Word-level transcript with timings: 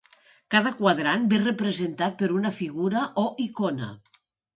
Cada 0.53 0.69
quadrant 0.77 1.27
ve 1.33 1.37
representat 1.41 2.15
per 2.21 2.29
una 2.37 2.53
figura 2.61 3.05
o 3.25 3.27
icona. 3.45 3.91